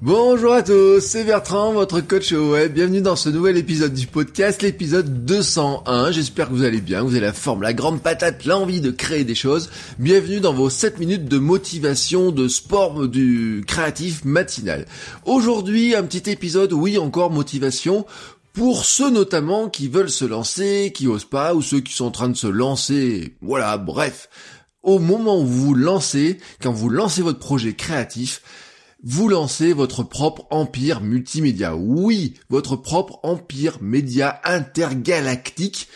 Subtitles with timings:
[0.00, 2.72] Bonjour à tous, c'est Bertrand, votre coach au web.
[2.72, 6.12] Bienvenue dans ce nouvel épisode du podcast, l'épisode 201.
[6.12, 9.24] J'espère que vous allez bien, vous avez la forme, la grande patate, l'envie de créer
[9.24, 9.70] des choses.
[9.98, 14.86] Bienvenue dans vos 7 minutes de motivation, de sport, du créatif matinal.
[15.24, 18.06] Aujourd'hui, un petit épisode, oui, encore motivation
[18.52, 22.12] pour ceux notamment qui veulent se lancer, qui osent pas, ou ceux qui sont en
[22.12, 24.28] train de se lancer, voilà, bref.
[24.84, 28.42] Au moment où vous vous lancez, quand vous lancez votre projet créatif,
[29.02, 31.76] vous lancez votre propre empire multimédia.
[31.76, 35.88] Oui, votre propre empire média intergalactique,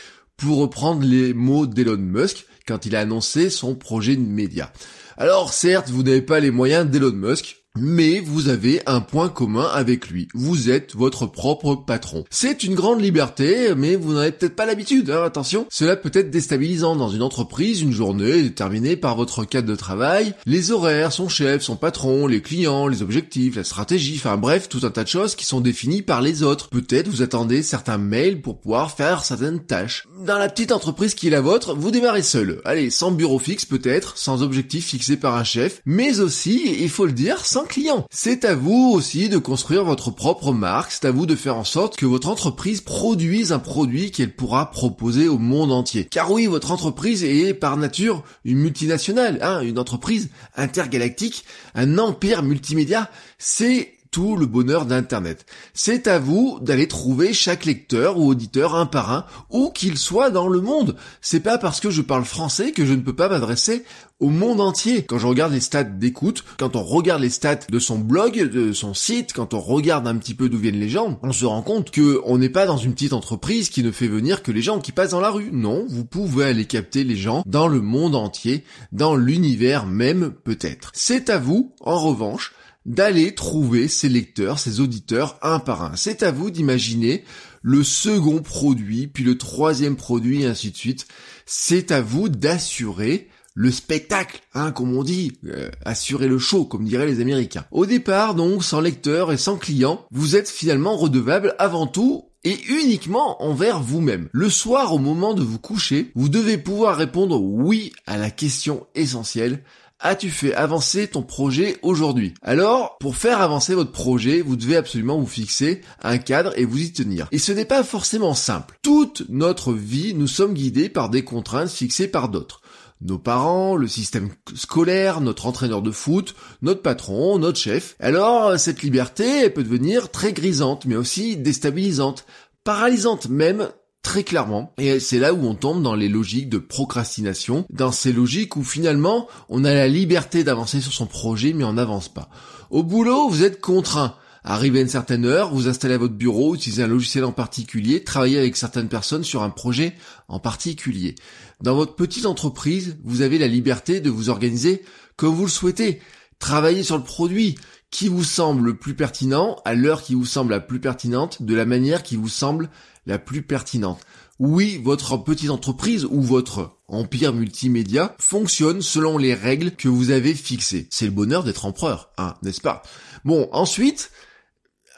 [0.42, 4.72] pour reprendre les mots d'Elon Musk quand il a annoncé son projet de média.
[5.16, 9.68] Alors certes, vous n'avez pas les moyens d'Elon Musk, mais vous avez un point commun
[9.72, 10.28] avec lui.
[10.34, 12.24] Vous êtes votre propre patron.
[12.30, 15.66] C'est une grande liberté, mais vous n'avez peut-être pas l'habitude, hein, attention.
[15.70, 20.34] Cela peut être déstabilisant dans une entreprise, une journée déterminée par votre cadre de travail,
[20.44, 24.80] les horaires, son chef, son patron, les clients, les objectifs, la stratégie, enfin bref, tout
[24.82, 26.68] un tas de choses qui sont définies par les autres.
[26.68, 30.06] Peut-être vous attendez certains mails pour pouvoir faire certaines tâches.
[30.26, 32.60] Dans la petite entreprise qui est la vôtre, vous démarrez seul.
[32.64, 37.06] Allez, sans bureau fixe peut-être, sans objectif fixé par un chef, mais aussi, il faut
[37.06, 37.61] le dire, sans
[38.10, 41.64] C'est à vous aussi de construire votre propre marque, c'est à vous de faire en
[41.64, 46.06] sorte que votre entreprise produise un produit qu'elle pourra proposer au monde entier.
[46.10, 52.42] Car oui, votre entreprise est par nature une multinationale, hein, une entreprise intergalactique, un empire
[52.42, 55.46] multimédia, c'est tout le bonheur d'Internet.
[55.74, 60.30] C'est à vous d'aller trouver chaque lecteur ou auditeur un par un, où qu'il soit
[60.30, 60.96] dans le monde.
[61.22, 63.84] C'est pas parce que je parle français que je ne peux pas m'adresser
[64.20, 65.04] au monde entier.
[65.04, 68.72] Quand je regarde les stats d'écoute, quand on regarde les stats de son blog, de
[68.72, 71.62] son site, quand on regarde un petit peu d'où viennent les gens, on se rend
[71.62, 74.62] compte que on n'est pas dans une petite entreprise qui ne fait venir que les
[74.62, 75.50] gens qui passent dans la rue.
[75.52, 80.90] Non, vous pouvez aller capter les gens dans le monde entier, dans l'univers même peut-être.
[80.92, 82.52] C'est à vous, en revanche,
[82.86, 85.96] d'aller trouver ces lecteurs, ces auditeurs un par un.
[85.96, 87.24] C'est à vous d'imaginer
[87.62, 91.06] le second produit, puis le troisième produit, et ainsi de suite.
[91.46, 96.84] C'est à vous d'assurer le spectacle, hein, comme on dit, euh, assurer le show, comme
[96.84, 97.66] diraient les Américains.
[97.70, 102.58] Au départ, donc, sans lecteur et sans client, vous êtes finalement redevable avant tout et
[102.68, 104.28] uniquement envers vous-même.
[104.32, 108.86] Le soir, au moment de vous coucher, vous devez pouvoir répondre oui à la question
[108.94, 109.62] essentielle
[110.04, 112.34] As-tu fait avancer ton projet aujourd'hui?
[112.42, 116.80] Alors, pour faire avancer votre projet, vous devez absolument vous fixer un cadre et vous
[116.80, 117.28] y tenir.
[117.30, 118.76] Et ce n'est pas forcément simple.
[118.82, 122.60] Toute notre vie, nous sommes guidés par des contraintes fixées par d'autres
[123.04, 127.96] nos parents, le système scolaire, notre entraîneur de foot, notre patron, notre chef.
[127.98, 132.24] Alors, cette liberté, peut devenir très grisante, mais aussi déstabilisante,
[132.62, 133.70] paralysante même
[134.02, 134.72] très clairement.
[134.78, 138.64] Et c'est là où on tombe dans les logiques de procrastination, dans ces logiques où
[138.64, 142.28] finalement on a la liberté d'avancer sur son projet mais on n'avance pas.
[142.70, 144.16] Au boulot, vous êtes contraint.
[144.44, 148.02] Arrivez à une certaine heure, vous installez à votre bureau, utilisez un logiciel en particulier,
[148.02, 149.94] travaillez avec certaines personnes sur un projet
[150.26, 151.14] en particulier.
[151.60, 154.82] Dans votre petite entreprise, vous avez la liberté de vous organiser
[155.16, 156.00] comme vous le souhaitez.
[156.40, 157.54] Travaillez sur le produit
[157.92, 161.54] qui vous semble le plus pertinent, à l'heure qui vous semble la plus pertinente, de
[161.54, 162.70] la manière qui vous semble
[163.06, 164.00] la plus pertinente.
[164.38, 170.34] Oui, votre petite entreprise ou votre empire multimédia fonctionne selon les règles que vous avez
[170.34, 170.88] fixées.
[170.90, 172.82] C'est le bonheur d'être empereur, hein, n'est-ce pas?
[173.24, 174.10] Bon, ensuite,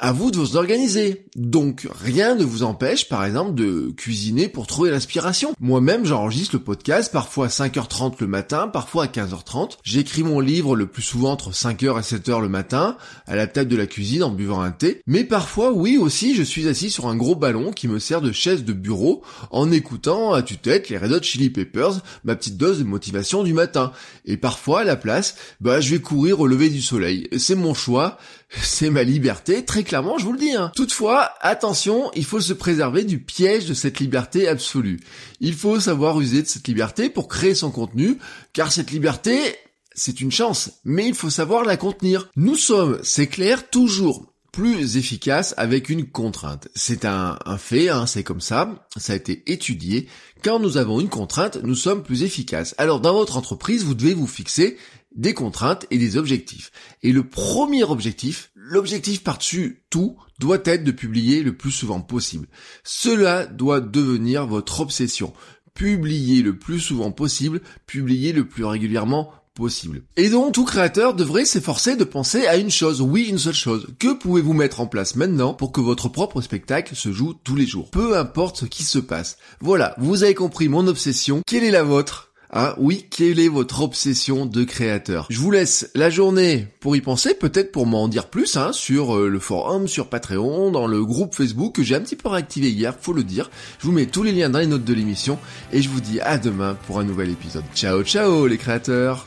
[0.05, 1.25] à vous de vous organiser.
[1.35, 5.55] Donc rien ne vous empêche par exemple de cuisiner pour trouver l'inspiration.
[5.61, 9.79] Moi-même j'enregistre le podcast parfois à 5h30 le matin, parfois à 15h30.
[9.83, 13.71] J'écris mon livre le plus souvent entre 5h et 7h le matin, à la table
[13.71, 15.01] de la cuisine en buvant un thé.
[15.07, 18.31] Mais parfois oui aussi je suis assis sur un gros ballon qui me sert de
[18.31, 22.81] chaise de bureau en écoutant à tue-tête les Red Hot Chili Peppers, ma petite dose
[22.81, 23.91] de motivation du matin.
[24.27, 27.27] Et parfois à la place, bah je vais courir au lever du soleil.
[27.39, 28.19] C'est mon choix,
[28.63, 30.55] c'est ma liberté, très clairement, je vous le dis.
[30.55, 30.73] Hein.
[30.75, 35.01] Toutefois, attention, il faut se préserver du piège de cette liberté absolue.
[35.41, 38.19] Il faut savoir user de cette liberté pour créer son contenu,
[38.53, 39.57] car cette liberté,
[39.95, 42.29] c'est une chance, mais il faut savoir la contenir.
[42.37, 46.69] Nous sommes, c'est clair, toujours plus efficaces avec une contrainte.
[46.77, 50.07] C'est un, fait, hein, c'est comme ça, ça a été étudié.
[50.45, 52.73] Quand nous avons une contrainte, nous sommes plus efficaces.
[52.79, 54.77] Alors dans votre entreprise, vous devez vous fixer
[55.15, 56.71] des contraintes et des objectifs.
[57.03, 62.49] Et le premier objectif, l'objectif par-dessus tout, doit être de publier le plus souvent possible.
[62.83, 65.33] Cela doit devenir votre obsession.
[65.75, 70.03] Publier le plus souvent possible, publier le plus régulièrement possible.
[70.17, 73.87] Et donc tout créateur devrait s'efforcer de penser à une chose, oui une seule chose.
[73.99, 77.67] Que pouvez-vous mettre en place maintenant pour que votre propre spectacle se joue tous les
[77.67, 77.91] jours?
[77.91, 79.39] Peu importe ce qui se passe.
[79.61, 81.43] Voilà, vous avez compris mon obsession.
[81.47, 82.34] Quelle est la vôtre?
[82.57, 85.27] Hein, oui, quelle est votre obsession de créateur?
[85.29, 89.17] Je vous laisse la journée pour y penser, peut-être pour m'en dire plus hein, sur
[89.17, 92.71] euh, le forum, sur Patreon, dans le groupe Facebook que j'ai un petit peu réactivé
[92.71, 93.51] hier, faut le dire.
[93.81, 95.37] Je vous mets tous les liens dans les notes de l'émission
[95.73, 97.65] et je vous dis à demain pour un nouvel épisode.
[97.75, 99.27] Ciao ciao les créateurs?